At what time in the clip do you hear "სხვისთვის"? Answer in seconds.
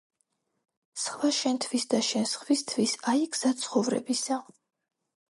2.31-2.93